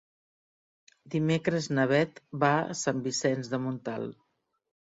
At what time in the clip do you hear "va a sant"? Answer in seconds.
2.45-3.07